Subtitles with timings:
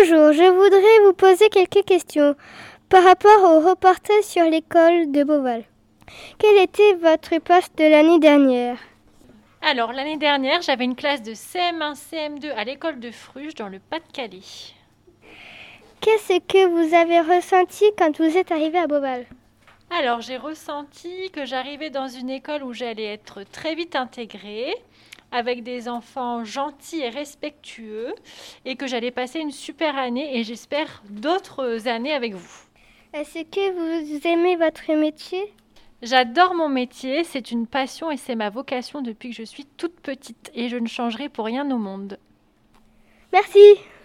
[0.00, 2.34] Bonjour, je voudrais vous poser quelques questions
[2.88, 5.64] par rapport au reportage sur l'école de Beauval.
[6.38, 8.78] Quel était votre poste de l'année dernière?
[9.60, 13.78] Alors, l'année dernière, j'avais une classe de CM1, CM2 à l'école de Fruges dans le
[13.78, 14.72] Pas-de-Calais.
[16.00, 19.26] Qu'est-ce que vous avez ressenti quand vous êtes arrivé à Beauval?
[19.90, 24.74] Alors, j'ai ressenti que j'arrivais dans une école où j'allais être très vite intégrée,
[25.32, 28.14] avec des enfants gentils et respectueux,
[28.64, 32.62] et que j'allais passer une super année et j'espère d'autres années avec vous.
[33.12, 35.52] Est-ce que vous aimez votre métier?
[36.02, 40.00] J'adore mon métier, c'est une passion et c'est ma vocation depuis que je suis toute
[40.00, 42.18] petite et je ne changerai pour rien au monde.
[43.32, 43.58] Merci